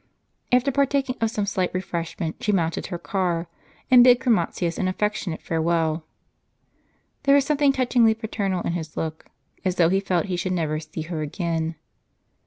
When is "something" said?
7.45-7.71